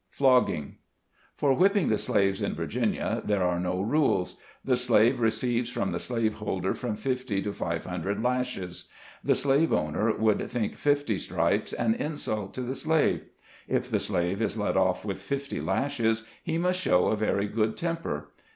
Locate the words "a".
17.09-17.15